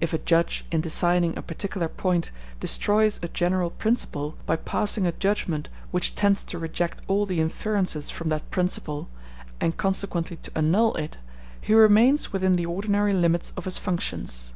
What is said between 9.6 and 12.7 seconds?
and consequently to annul it, he remains within the